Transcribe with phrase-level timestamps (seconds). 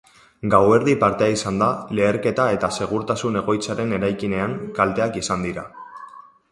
[0.51, 1.67] Gauerdi partea izan da
[1.99, 5.71] leherketa eta segurtasun egoitzaren eraikinean kalteak izan dira.